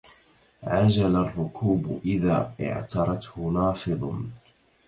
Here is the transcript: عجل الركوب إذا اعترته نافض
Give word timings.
عجل 0.63 1.15
الركوب 1.15 1.99
إذا 2.05 2.53
اعترته 2.61 3.37
نافض 3.49 4.29